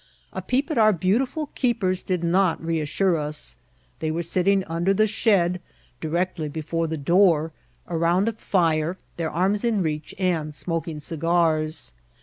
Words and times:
A 0.33 0.41
peep 0.41 0.71
at 0.71 0.79
our 0.79 0.93
beautiful 0.93 1.51
keepers 1.53 2.01
did 2.01 2.23
not 2.23 2.59
reassure 2.65 3.17
us. 3.17 3.55
They 3.99 4.09
were 4.09 4.23
sit* 4.23 4.45
ting 4.45 4.63
under 4.63 4.95
the 4.95 5.05
shed, 5.05 5.61
directly 5.99 6.49
before 6.49 6.87
the 6.87 6.97
door, 6.97 7.51
around 7.87 8.27
a 8.27 8.33
fire, 8.33 8.97
their 9.17 9.29
arms 9.29 9.63
in 9.63 9.83
reach, 9.83 10.15
and 10.17 10.55
smoking 10.55 10.99
cigars. 11.01 11.93